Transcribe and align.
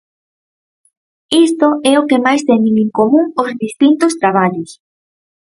Isto 1.47 1.67
é 1.91 1.93
o 2.01 2.07
que 2.09 2.19
máis 2.25 2.41
teñen 2.49 2.75
en 2.83 2.89
común 2.99 3.25
os 3.43 3.51
distintos 3.63 4.13
traballos. 4.21 4.69